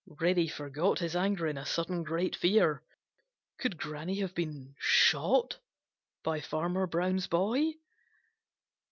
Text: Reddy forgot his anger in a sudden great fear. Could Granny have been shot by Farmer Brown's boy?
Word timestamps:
Reddy 0.19 0.47
forgot 0.47 0.97
his 0.97 1.15
anger 1.15 1.45
in 1.45 1.59
a 1.59 1.63
sudden 1.67 2.01
great 2.01 2.35
fear. 2.35 2.81
Could 3.59 3.77
Granny 3.77 4.19
have 4.21 4.33
been 4.33 4.73
shot 4.79 5.59
by 6.23 6.41
Farmer 6.41 6.87
Brown's 6.87 7.27
boy? 7.27 7.75